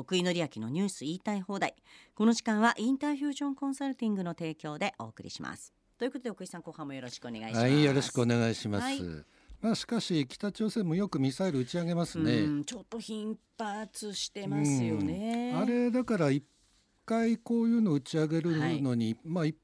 [0.00, 1.74] 奥井紀明のニュース言いたい放題。
[2.14, 5.74] この時間はインターフュージョンコンサルティングの提供でお送りします。
[5.98, 7.60] ということで奥井さん後半もよろしくお願いします。
[7.60, 8.82] はい、よろしくお願いします。
[8.82, 9.00] はい。
[9.60, 12.32] まあしかし北朝鮮もよくミサイル打ち上げますね。
[12.32, 15.52] うんちょっと頻発してますよね。
[15.54, 15.60] うん。
[15.60, 16.46] あれだから一
[17.04, 19.54] 回こういうの打ち上げるのに、まあ一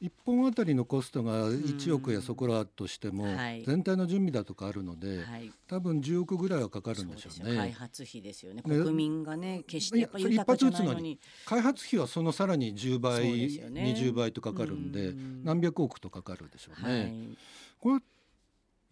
[0.00, 3.64] 一本あたりのコストが1億やそこらとしても、はい。
[3.64, 5.50] 全体の準備だとかあるので、はい。
[5.66, 7.60] 多分10億ぐらいはかかるんでしょそうですよ。
[7.60, 7.72] 開。
[7.72, 8.62] 発費ですよね。
[8.64, 11.18] ね国民がね決してやっぱいや豊かじゃないの一発撃つのに。
[11.46, 13.94] 開発費はそのさらに10倍、そうですよね。
[13.96, 15.44] 20倍とかかるんで、うん。
[15.44, 17.00] 何百億とかかるでしょうね。
[17.00, 17.38] はい。
[17.80, 18.02] これ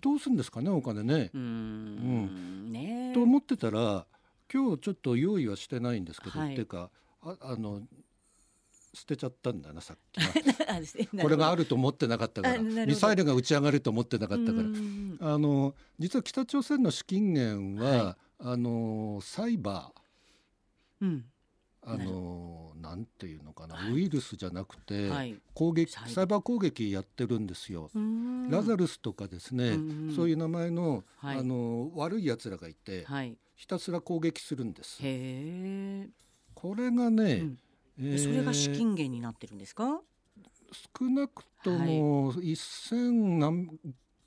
[0.01, 1.31] どうするんですかねお金ね。
[1.33, 3.13] うーん。
[3.15, 4.07] と思ってたら
[4.53, 6.53] 今日ちょっと用意はしてないんですけど、はい。
[6.53, 6.91] っていうか
[7.23, 7.83] ああの
[8.97, 10.21] 捨てちゃったんだなさっき。
[11.21, 14.61] これがあるると思ってなかったからミサイルが打ち上がると思ってなかったから。
[14.61, 19.93] うんあの実は北朝鮮の資金源は、はあのサイバ
[21.01, 21.09] うん。
[21.09, 21.23] ー
[21.89, 23.93] あのなんていうのかな、はい。
[23.93, 25.41] ウイルスじゃなくて、はい。
[25.55, 26.41] 攻撃サイバー。
[26.41, 27.91] 攻撃やってるんですよ。
[27.95, 28.51] うん。
[28.51, 31.39] ラザルスとかですね、うんそういう名前の,、はい。
[31.39, 33.37] あの悪い奴らがいて、はい。
[33.55, 34.99] ひたすら攻撃するんです。
[36.55, 37.59] これがね、うん
[37.99, 40.01] えーそれが資金源になってるんですか？
[40.99, 43.71] 少なくとも1何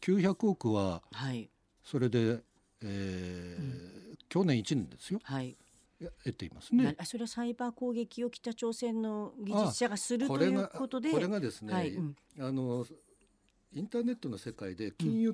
[0.02, 1.50] 900億ははい。
[1.84, 2.40] それで、
[2.82, 5.20] えー去年1年ですよ。
[5.24, 5.58] はい。
[6.00, 6.96] や得ていますなね。
[7.00, 12.16] あそれはサイバー攻撃を北朝鮮の技術者がするこということでこれがですね、はいうん。
[12.40, 12.86] あの
[13.74, 15.34] インターネットの世界で金融っ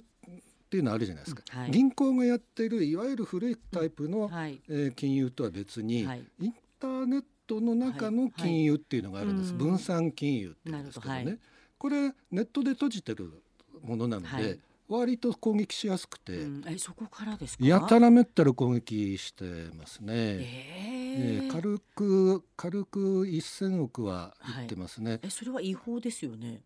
[0.69, 1.59] ていうのあるじゃないですか、うん。
[1.59, 1.71] はい。
[1.71, 4.61] 銀行がやってるいわゆる古いタイプの、はい。
[4.69, 6.23] えー金融とは別に、はい。
[6.39, 11.23] インターネットの中の金融っていうのがあるんです、はい分散金融っていうんですけどね。
[11.23, 11.37] なるほど
[11.77, 13.41] これネットで閉じてる
[13.81, 14.59] ものなので、はい。
[14.87, 16.63] 割と攻撃しやすくて、うん。
[16.67, 17.65] えそこからですか？
[17.65, 19.43] やたらめったら攻撃して
[19.75, 20.13] ますね。
[20.13, 20.95] えー。
[21.17, 26.61] えー軽く軽く1000億は言ってますね、えそれは違法ですよね？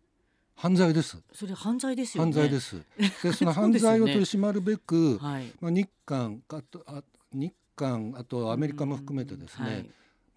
[0.56, 1.22] 犯罪です。
[1.32, 2.32] それ犯罪ですよね？
[2.32, 2.82] 犯罪です。
[3.22, 5.52] でその犯罪を取り締まるべく、はい。
[5.60, 7.02] まあ、日韓あとあ
[7.32, 9.90] 日韓あとアメリカも含めてですね、はい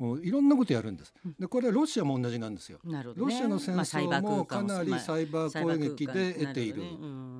[0.03, 1.13] もういろんなことやるんです。
[1.25, 1.35] うん。
[1.39, 2.77] でこれはロシアも同じなんですよ。
[2.83, 3.01] ね。
[3.15, 6.83] ロシアの戦争もかなりまあサイバー攻撃で得ている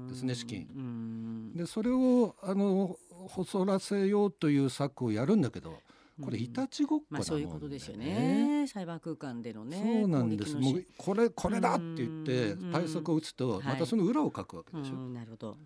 [0.07, 0.69] ですね資金。
[0.74, 2.96] うんでそれをあの
[3.28, 5.78] 細らせようという策をやるんだけど
[6.22, 8.66] これいたちごっこまあそういうことですよね。
[8.68, 10.56] サイバー空間でのねそうなんです。
[10.56, 13.63] もうこれこれだって言ってうん対策を打つとはい。
[13.63, 14.95] またその裏を書くわけうでしょ。
[14.95, 15.57] んなるほど、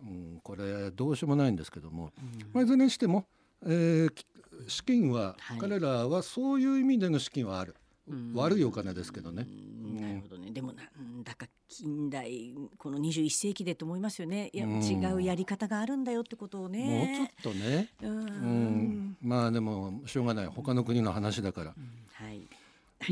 [0.00, 2.38] うん、これどうしようもないんですけども、うん。
[2.52, 3.26] まあいずれにしても、
[3.66, 4.24] えーき
[4.68, 7.74] 資金は、はい彼らはそういう意味での資金はある。
[8.06, 9.46] うん悪いお金ですけどね。
[9.48, 10.50] うんなるほどね。
[10.50, 14.50] でもなんだか近代この21世紀でと思いますよね。
[14.52, 17.32] いや、うん違うやり方があるんだよってことをもうね。
[17.42, 17.88] ちょっとね。
[18.02, 18.06] う。
[18.06, 21.74] うんん、まあでもしょうがない他の国の話だから。
[22.12, 22.46] はい。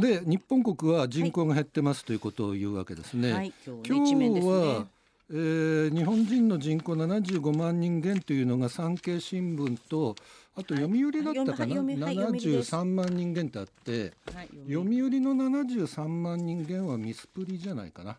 [0.01, 3.33] で日本国は人口が減ってますということを言うわけですね。
[3.33, 3.53] はい。
[3.67, 4.87] 今日今日はね。、
[5.34, 10.15] えー日本人の人口75万人減というのが産経新聞と
[10.54, 14.48] あとはい読売だったかな、はい読売はい読売です73万人減ってあってはい。
[14.69, 18.19] 読売の73万人減はミスプリじゃないかな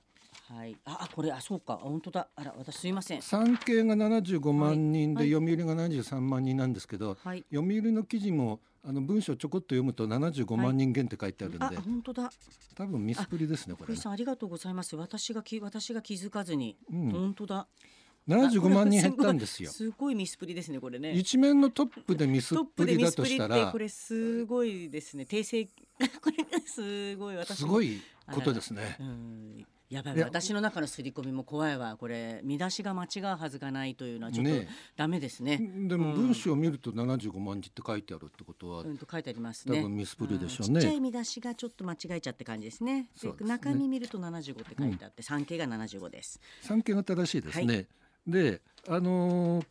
[0.49, 0.75] はい。
[0.85, 1.73] あ、あこれあそうか。
[1.73, 2.27] あ本当だ。
[2.35, 3.21] あら私すいません。
[3.21, 7.45] 産経が75万人で、はい読売が73万人なんですけどはい。
[7.53, 12.31] 読売の記事もあの文章ちょこっと読むと75万人減って書いてあるんで、あ本当だ。
[12.75, 14.95] 多分ミスプリですねこれねさんありがとうございます。
[14.97, 16.75] 私がき私が気づかずに。
[16.91, 17.67] うん本当だ。
[18.27, 21.11] 75万人減ったんですよすごいミスプリですねこれね。
[21.13, 25.65] 一面のトップでミスプでミスプとしたらこれすごいですね訂正
[26.21, 28.01] これすごい私もすごい
[28.31, 31.97] ことですねうんやばい私の中の刷り込みも怖いわ。
[31.97, 35.59] これ見出しが間違うはずがないというのはちょっとねダメですね。
[35.87, 39.79] でも文章を見ると75万字って書いてあるってことは、うんと書いてありますね。
[39.79, 40.75] 多分ミスプリでしょううん。
[40.75, 40.99] ちっちゃいね。
[40.99, 42.93] 見出しがちょっと間違えちゃって感じですね。
[42.93, 43.09] ね。
[43.41, 46.39] 中身見ると75って書いてあって、産経が75です。
[46.61, 47.87] 産経が正しいですね。
[48.27, 49.65] で、あのー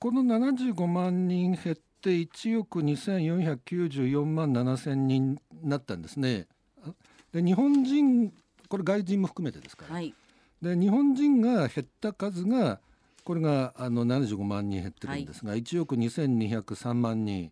[0.00, 6.46] この75万人減って1億2494万7千人になったんですね。
[6.82, 6.94] あ
[7.34, 8.32] で日本人
[8.70, 9.94] これ外人も含めてですから。
[9.94, 10.14] はい
[10.62, 12.80] で日本人が減った数が
[13.24, 17.50] これがあの75万人減ってるんですが、1億2203万人。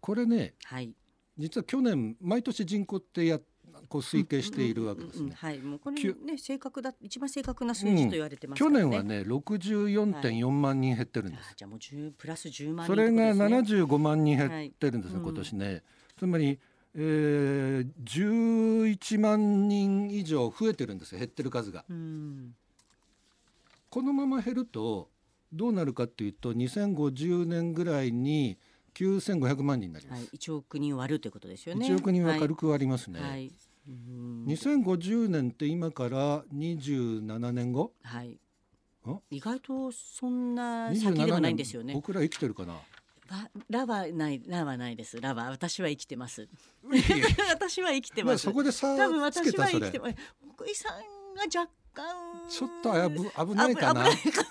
[0.00, 0.94] これねはい
[1.36, 3.38] 実は去年毎年人口ってや
[3.88, 5.36] こう推計しているわけですうんうんうんね。
[5.38, 11.48] はいもうこれね正確だ一番正確な数字と言われてますか去らね、年はね64.4万人減ってるんです。
[11.50, 15.82] あじゃあもう10プラス10万人それがってことですね75万人減ってるんですね、はい今年ね。
[16.18, 16.58] つまり、
[16.94, 21.84] えー、11万人以上増えてるんですよ減ってる数が。
[21.88, 22.54] うん
[23.90, 25.10] このまま減ると
[25.52, 28.56] どうなるかっていうと2050年ぐらいに
[28.94, 31.88] 9500万人になりまはいす、、1億人割るということですよね。
[31.88, 33.30] 1億人は軽く割りますね、はい。
[33.30, 33.52] はい。
[33.88, 37.92] うん2050年って今から27年後？
[38.02, 38.38] はい
[39.08, 39.20] ん。
[39.30, 41.94] 意外とそんな先ではないんですよね。
[41.94, 42.74] 僕ら生きてるかな？
[43.30, 45.20] ララはない、ラはないです。
[45.20, 46.48] ラは私は生きてます。
[47.48, 48.44] 私は生きてます。
[48.44, 50.16] そこで差多分私は生きてます。
[50.48, 50.98] 奥井さん
[51.34, 52.04] が若干
[52.48, 54.42] ちょっと危ぶ危ないかな危ないか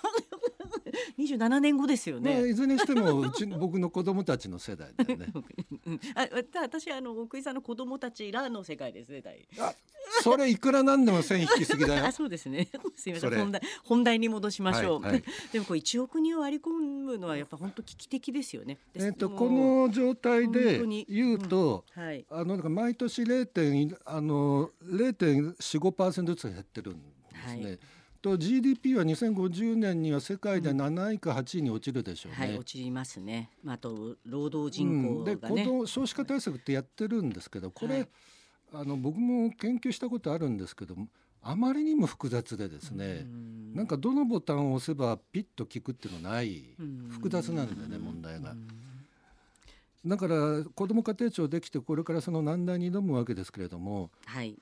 [1.19, 2.47] 二十七年後ですよまあ、ね。
[2.47, 5.27] いずれにしてもうち 僕の子供たちの世代だよね
[5.85, 6.27] うんあ、わ
[6.61, 9.21] 私あの奥井さんの子供たちらの世界ですね。
[9.21, 9.75] 大あ
[10.23, 12.69] それいくらなんでも線引きすぎだよ あ、そうですね。
[12.95, 13.31] すみません。
[13.37, 15.01] 本題本題に戻しましょう。
[15.01, 18.77] はいはいでもこれ一億人を割り込むのはやっぱ本当危機的ですよね。
[18.93, 22.25] でえっとこの状態本で言うと、はい。
[22.29, 27.01] あのなんか毎年0.1あの0.45%ずつ減ってるんで
[27.49, 27.63] すね。
[27.63, 27.79] はい
[28.21, 32.37] と GDP は2050年には世界で7位か8位に落ちるでしょうね。
[32.37, 33.49] はい、落ちますね。
[33.63, 35.65] まあ、あと労働うん、で人口がね。
[35.65, 38.07] この少子化対策ってやってるんですけどこれ、はい。
[38.73, 41.07] あの僕も研究したことあるんですけども
[41.41, 43.73] あまりにも複雑でですね、うん。
[43.73, 48.51] なんかどのボタンを押せばピッと効くっていうのない、うん複雑なんだよね問題が。
[48.51, 48.67] うん。
[50.05, 54.57] だから子ども家庭庁できてこれからその難題に挑むわけですけれどもはい、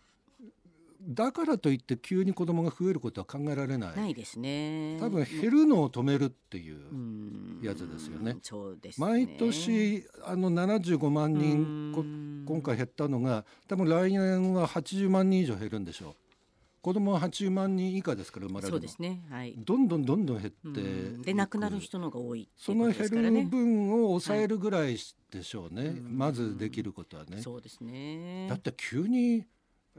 [1.07, 4.98] だからといって急に子どもが増えることは考えられないないですね。
[5.00, 9.07] 多分減るのを止めるっていう、うんやつですよねそうですね。
[9.07, 16.15] 毎年あの75万人今回減ったのが多分来年は80万人以上減るんでしょう
[16.81, 19.25] 子供は80万人以下ですから生まれるのそうですね。
[19.30, 19.56] はい。
[19.57, 23.45] どんどんどんどん減ってうんで亡くなる人の方が多いってその減る。
[23.45, 24.98] 分を抑えるぐらい
[25.31, 27.42] でしょうね、うんまずできることはね。
[27.42, 28.48] そうですね。
[28.50, 29.45] だって急に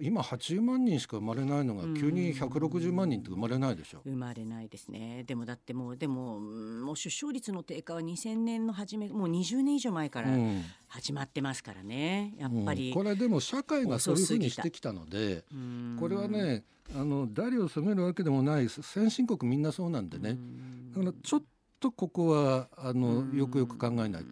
[0.00, 4.00] 今80万人しか生まれないのが急に160万人って生まれないでしょ。
[4.04, 5.24] 生まれないですね。
[5.26, 10.62] でもだってもうでもうんもう出生率の低下は2000年の初めもう20年以上前からうん。
[10.88, 12.34] 始まってますからね。
[12.38, 12.88] やっぱり。
[12.88, 12.94] うん。
[12.94, 15.96] これでも社会がそういうふうにしてきたのでうん。
[15.98, 16.64] これはね
[16.94, 20.30] あの誰を責めるわけでもない先進国みんなそうなんでね。
[20.30, 20.92] うん。
[20.92, 21.42] だからちょっ
[21.80, 23.36] とここはあのうん。
[23.36, 24.22] よくよく考えないね。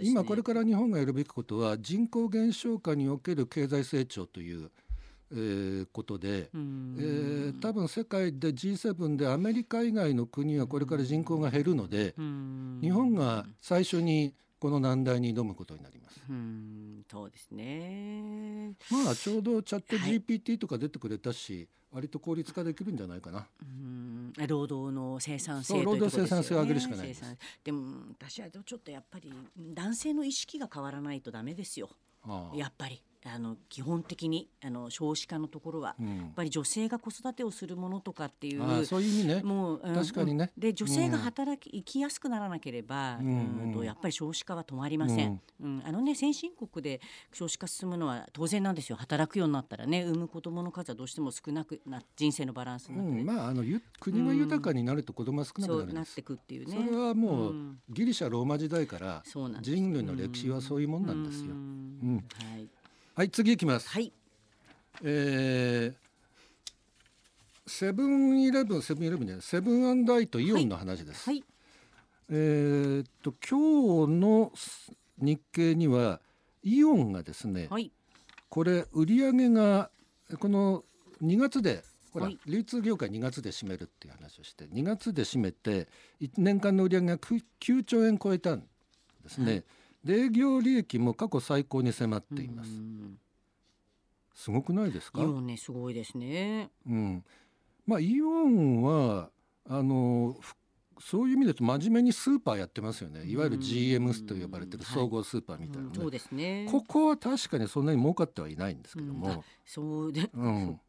[0.00, 4.70] 今これから日本がやるべきことは人口減少下における経済成長という、
[5.32, 6.96] えーことで、うん。
[6.98, 12.78] えー多分世界で G7 でアメリカ以外の国はこれから人口が減るのでうん。
[12.80, 16.20] 日本が最初にこの難題に挑むことになります。
[16.28, 18.74] うんそうですね。
[18.90, 20.20] まあちょうどチャットはい。
[20.20, 23.46] GPT とか出てくれたし、割と効率化できるんじゃないかな。
[23.60, 24.32] うん。
[24.46, 27.22] 労働の生産性労働生産性を上げるしかないです。
[27.64, 31.90] でも私はちょっとやっぱり男性の意識が変わらないとダメですよ。
[32.22, 32.56] ああ。
[32.56, 36.16] やっぱりあの基本的にあの少子化のところは、うん。
[36.18, 39.42] やっぱり女性が子育てをするものとかっていうああそういう意味ね。
[39.42, 40.50] もううん確かにね。
[40.56, 43.72] うんで女性が働き、生きやすくならなければ、うんうん。
[43.72, 45.82] とやっぱり少子化は止まりません、うん。
[45.84, 47.00] あのね先進国で
[47.32, 48.96] 少子化進むのは当然なんですよ。
[48.96, 56.72] 働くようになったらね産む子供の数はどうしても少なくな人生のバランスうのん、まああのゆ国が豊かになると子供が少なくそなるなってくっていうね。
[56.76, 57.78] それはもう、ん。
[57.88, 59.22] ギリシャローマ時代から
[59.60, 61.54] 人類の歴史はそういうもんなんですよ。
[61.54, 62.14] ううん。
[62.16, 62.16] ん。
[62.16, 62.68] はい、
[63.14, 63.90] はい次いきます。
[63.90, 64.10] はい。
[65.04, 66.02] えー
[67.66, 71.28] セブンイレブンセブンイレブンじゃないセブンアンダイとイオンの話です。
[71.28, 71.44] はい。
[72.30, 74.52] えーっと今日の
[75.18, 76.20] 日経には
[76.62, 77.92] イオンがですね、はい。
[78.48, 79.90] これ売上が
[80.38, 80.82] この
[81.22, 82.38] 2月でほら、はい。
[82.46, 85.86] 流通業界2月で占めるっていう話をして2月で占めて
[86.22, 88.60] 1年間の売上が 9, 9兆円超えたん
[89.22, 89.64] ですね、はい
[90.04, 92.70] で営業利益も過去最高に迫っています。
[92.70, 93.18] うん
[94.34, 95.20] すごくないですか？
[95.20, 96.70] イオンねすごいですね。
[96.86, 97.24] うん、
[97.86, 99.30] まあイオンは
[99.68, 100.54] あのふ
[100.98, 103.24] そういう意味で言うと真面目にスーパーやってますよね。
[103.24, 104.94] いわゆるうん GM と呼ばれてるはい。
[104.94, 105.82] 総合スーパーみたいな。
[105.82, 106.66] ね、うんそうですね。
[106.70, 110.80] ここは確かにそんなに儲かってはいないんですけども、うそうで、 うん。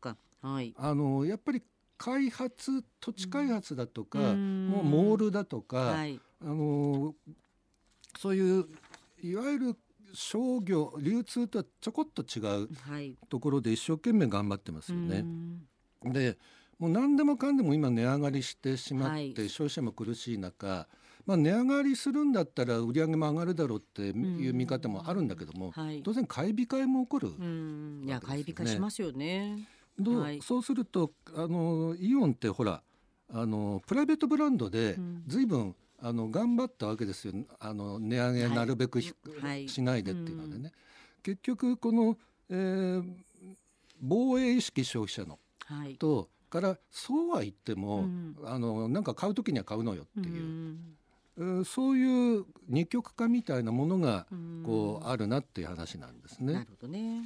[0.42, 0.74] はい。
[0.78, 1.62] あのやっぱり
[1.98, 4.70] 開発土地開発だとか、うん。
[4.70, 6.20] もうモールだとか、はい。
[6.42, 7.16] あの
[8.18, 8.68] そういう
[9.24, 9.76] いわゆる
[10.14, 13.16] 商業流通とはちょこっと違うはい。
[13.30, 15.22] ところで一生懸命頑張ってますようね。
[15.22, 15.62] ん。
[16.04, 16.38] で
[16.78, 19.34] もう何でもかんでも今値上がりしてしまって、はい。
[19.50, 20.88] 消費者も苦しい中、
[21.26, 26.02] まあ、値上がりするんだったら売り上げも上がるだろうっていう見方もあるんだけども、はい。
[26.04, 28.04] 当然買い控えも起こる、うん。
[28.06, 29.68] いや買い控えしますよね。
[29.98, 30.42] どうはい。
[30.42, 32.82] そうするとあのイオンってほら
[33.32, 35.24] あのプライベートブランドでうん。
[35.28, 37.34] 随分あの頑張ったわけですよ。
[37.60, 39.70] あの値上げはいなるべくひ、はい。
[39.70, 40.74] しないでっていうのでうね、
[41.24, 42.18] 結局この、
[42.50, 43.04] えー
[44.06, 45.96] 防衛意識消費者のはい。
[45.96, 48.36] とからそうは言っても、うん。
[48.44, 54.28] あのなんか買う時には買うのよっていう、んうそういう二極化みたいなものが
[54.66, 56.54] こうあるなっていう話なんですね。
[56.54, 57.22] なるほどね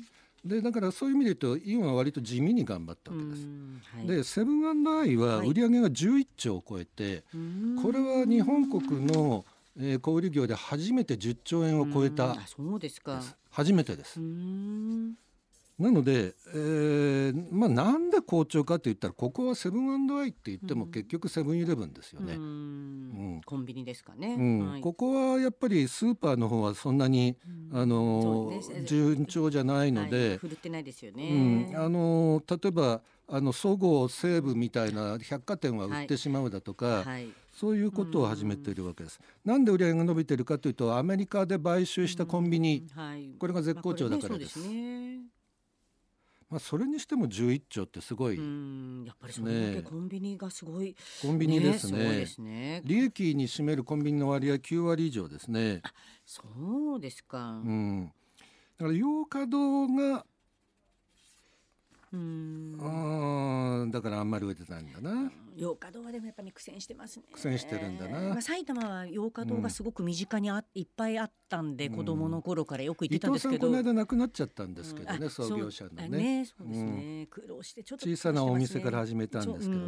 [0.48, 3.48] でだからそういう意味で言うとイオンは割と地味に頑張ったわけです。
[3.98, 9.46] はい、でセブンアイは売上が11兆を超えて、はい、これは日本国の、
[9.80, 13.22] えー、小売業で初めて10兆円を超えたそうですか。
[13.50, 14.20] 初めてです。
[15.80, 22.34] なので、えーまあ、なんで好調かって言ったらここはセブンアイって言っても結局セブンイレブンですよね。
[22.34, 22.46] うん、う
[23.38, 24.70] ん、コンビニですかね、うん。
[24.72, 27.38] はい、ここはやっぱりスーパーの方はそんなに、
[27.72, 39.20] あの、ね、順調じゃないので、はい、振るってないですよね、うん、あの例えばあのそごう西武みたいな百貨店は売ってしまうだとか、はい、そういうことを始めているわけです。
[39.46, 42.88] なんで売り上げが伸びているかというとアメリカで買収したコンビニ、
[43.38, 44.60] これが絶好調だからです。
[44.60, 45.37] まあね
[46.50, 55.82] まあ、それにしても11兆ってすごい、やっぱりそれだけコンビニがすごい、ね、コンビニですね、ね、利益に占めるコンビニの割合9割以上ですね。
[56.26, 56.44] そ
[56.96, 58.12] うですか、うん、
[58.78, 60.26] だから洋華堂が
[62.14, 65.32] うんだからあんまり売れてないんだな。
[65.56, 67.26] 洋華堂はでもやっぱり苦戦してますね。
[67.34, 68.20] 苦戦してるんだな。
[68.30, 73.68] まあ埼玉は洋華堂がすごく身近にあ、いっぱいあったんで、うん、子供の頃からよく行ってたんですけど。
[73.68, 76.10] この間亡くなっちゃったんですけどね、うん、創業者のね。
[76.10, 79.88] ねそうですね、うん、苦労してちょっと、小さなお店から始めたんですけどね。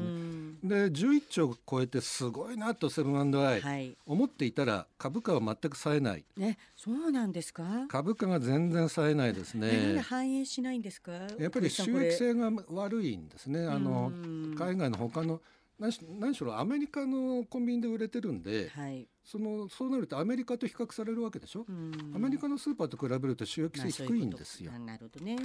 [0.63, 6.25] で11兆超えてすごいなとセブンアイ、はい、思っていたら株価は全く冴えない。
[6.35, 7.85] ね、そうなんですか？
[7.89, 9.67] 株価が全然冴えないですね。
[9.67, 11.11] なんで反映しないんですか？
[11.11, 13.65] やっぱり収益性が悪いんですね。
[13.65, 14.11] あの
[14.57, 15.41] 海外の他の
[15.79, 21.65] 何し何しろアメリカのコンビニで売れてるんで、はい、そのそうなるとアメリカと比較されるわけでしょ？
[22.13, 24.71] アメリカのスーパーと比べると収益性低いんですよ。
[24.71, 25.37] まあ、なるほどね。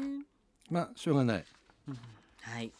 [0.70, 1.44] まあしょうがない。
[1.88, 1.98] うん、
[2.40, 2.72] はい。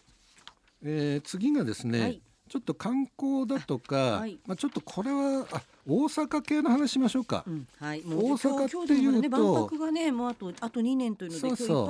[0.83, 2.01] えー、次がですね。
[2.01, 7.45] はいちょっと観光だとか、はい、まあちょっとこれはあ大阪系の話しましょうか。
[7.47, 8.01] うん、はい。
[8.01, 11.89] 大阪っていうと、ね、万博がねもうあとあと2年というのでそうそう。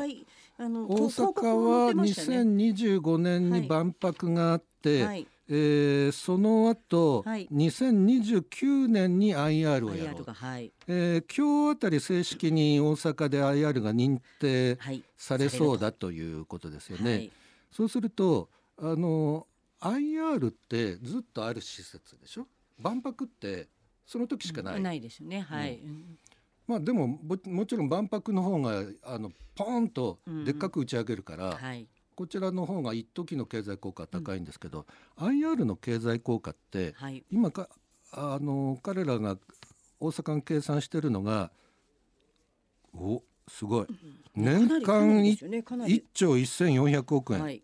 [0.57, 1.27] あの大阪
[1.87, 14.79] は2025年に万博があって、はい、えー、その後、はい、2029年に IR をやろう、はい、えー、今日あたり正式に大阪で IR が認定
[15.17, 17.11] されそうだということですよね。
[17.11, 17.33] はい、
[17.73, 18.49] そうすると
[18.81, 19.47] あの
[19.85, 22.47] IR ってずっとある施設でしょ？
[22.79, 23.69] 万博って
[24.07, 24.81] その時しかない。
[24.81, 25.41] ないですね。
[25.43, 26.19] はい、うん。
[26.67, 34.87] まあ、でももちろん万博の方があのポーンとでっかく打ち上げるから、うんはい、こちらの方が一時の経済効果高いんですけど、
[35.19, 37.69] うん、IR の経済効果って、はい、今か
[38.13, 39.37] あの彼らが
[40.01, 41.51] 大阪が計算してるのが
[42.95, 43.97] おすごい、うん、
[44.35, 47.63] 年間 1,、ね、1兆1400億円、はい、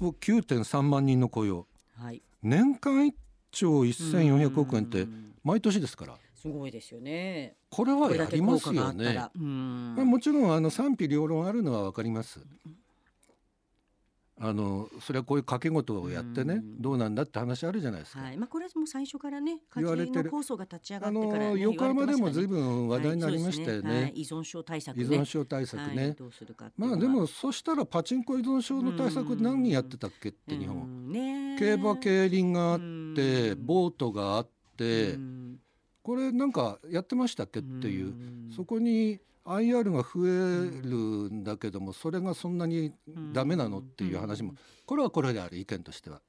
[0.00, 3.12] 9.3万人の雇用、はい、年間1
[3.50, 5.06] 兆1400億円って
[5.42, 6.14] 毎年ですから。
[6.34, 7.56] すごいですよね。
[7.68, 9.14] これはやりますよね。
[9.14, 12.40] まあ、もちろんあの賛否両論あるのはわかります。
[14.40, 18.20] あのそれはこういう掛け事をやってね、どうなんだって話あるじゃないですか。
[18.20, 20.30] はい、まあこれはもう最初からね、言われてる。
[20.30, 23.90] 構想が立ち上がってから、ね、あの横浜でもずいぶん話題になりましたよね。
[23.90, 24.00] はい。
[24.04, 24.12] ね。
[24.14, 26.14] 依存症対策、ね、依存症対策ね。
[26.18, 31.10] どうするかまあでもそしたらパチンコ依存症の対策何やってたっけって日本。
[31.10, 31.56] ね。
[31.58, 32.78] 競馬競輪があっ
[33.16, 35.18] て、ボートがあって。
[36.02, 38.14] これなんかやってましたっけっていう。
[38.54, 39.18] そこに
[39.48, 40.96] IR が増える
[41.32, 42.92] んだけどもそれがそんなに
[43.32, 44.54] ダメなのっていう話も
[44.86, 46.20] これはこれである意見としては。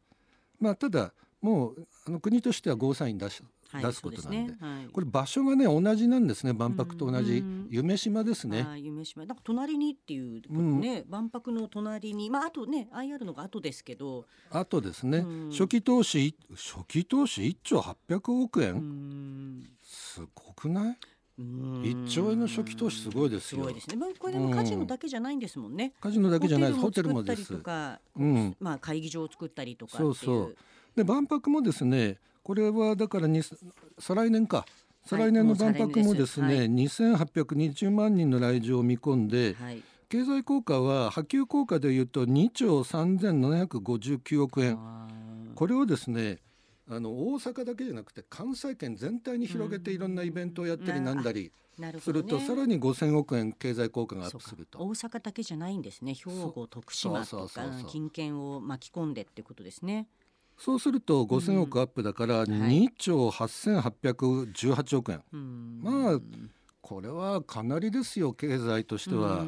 [0.60, 3.42] まあ、ただもうあの国としてはゴーサイン出し
[3.74, 4.54] 出すことなんで。
[4.92, 6.54] これ場所がね同じなんですね。
[6.54, 8.66] 万博と同じ、夢島ですね。
[8.78, 10.42] 夢島なんか隣にっていう
[10.80, 12.30] ね、うん、万博の隣に。
[12.30, 14.26] まああとね IR のが後ですけど。
[14.50, 19.70] あとですね、初期投資初期投資1兆800億円？
[19.84, 20.98] すごくない？
[21.84, 23.62] 一兆円の初期投資すごいですよ。
[23.62, 23.96] すごいですね。
[23.96, 25.93] まあこれでもカジノだけじゃないんですもんね。
[26.01, 26.81] カジノだけじゃないです。
[26.81, 27.53] ホテルもです。
[27.53, 30.55] うん、まあ会議場を作ったりとかそうそう。
[30.96, 34.65] で万博もですね、これはだからに再来年か
[35.05, 44.77] 再来年の万博もですね、はい、2820万人の来場を見込んで、はい、経済効果は波及効果でいうと2兆3759億円
[45.55, 46.39] これをですね
[46.91, 51.51] あの大阪だけじゃなくて関西圏全体に広げていろんなイベントをやったりなんだり
[52.00, 54.79] すると、さらに5000億円経済効果がアップすると。
[54.79, 56.15] 大阪だけじゃないんですね。
[56.15, 60.08] 兵庫徳島とか近県を巻き込んでってことですね。
[60.58, 65.24] そうすると5000億アップだから2兆8818億円、
[65.81, 66.19] まあ
[66.81, 69.46] これはかなりですよ経済としては。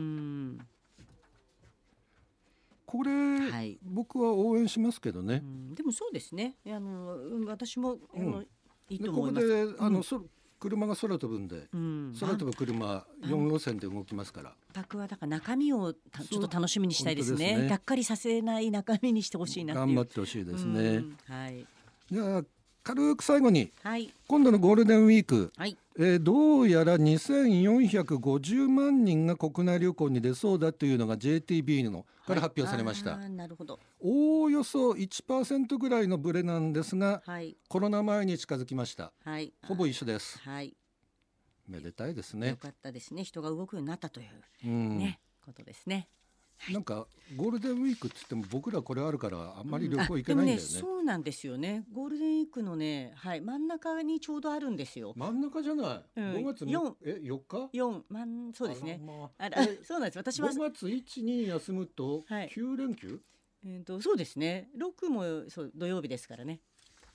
[2.92, 5.42] これ、はい、僕は応援しますけどね。
[5.74, 6.56] でもそうですね。
[6.68, 7.18] あの
[7.48, 8.44] 私も、あの
[8.90, 9.66] いいと思います。
[9.66, 10.26] ここであの、そ
[10.60, 14.54] 車が空飛ぶんで、うん、空飛ぶ車4路線で動きますから。
[14.74, 17.54] パクはだから中身をちょっと楽しみにしたいですね。
[17.56, 21.06] すねがっかりさせない中身にしてほしいな頑張ってほしいですね。
[21.30, 21.66] はい。
[22.12, 22.44] じゃあ
[22.84, 33.80] 軽く最後に、はい、今度のゴールデンウィーク、はいえー、どうやら2450万人が国内旅行に出そうだというのが JTB のから発表されました、はい、なるほど。
[34.00, 40.74] おおよそ1%ぐらいのブレなんですが、はい、コロナ前に近づきました、はい、ほぼ一緒です、はい、
[41.68, 42.50] めでたいですね。
[42.50, 43.24] よかったですね。
[43.24, 44.28] 人が動くようになったという、
[44.66, 46.08] うん、ねことですね
[46.70, 50.64] なんかゴールデンウィークって言っても僕らこれあるからあんまり旅行行けないんだよね。
[50.64, 51.86] うん、ねそうなんですよね。
[51.92, 55.14] ゴールデンウィークのね、はい真ん中にちょうどあるんですよ。
[55.16, 56.20] 真ん中じゃない。
[56.44, 57.70] 五、うん、月四え四日？
[57.74, 59.02] 四まんそうですね。
[59.38, 60.18] あらそうなんです。
[60.18, 63.08] 私は五月一に休むと九連休？
[63.08, 63.20] はい、
[63.66, 64.70] えっ、ー、とそうですね。
[64.76, 66.60] 六もそう土曜日ですからね。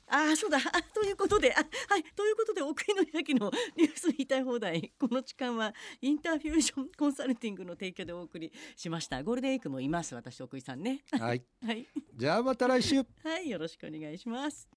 [0.09, 0.59] ああそうだ。
[0.95, 1.63] ということであは
[1.97, 2.05] い。
[2.15, 4.93] ということで奥井の焼のニュース言いたい放題。
[4.99, 9.23] この時間はインターフュージョンコンサルティングの提供でお送りしました。
[9.23, 10.15] ゴールデンウィークもいます。
[10.15, 11.03] 私奥井さんね。
[11.19, 12.97] はい、 はい、じゃあまた来週。
[12.97, 13.51] はい。
[13.51, 14.76] よろしくお願いします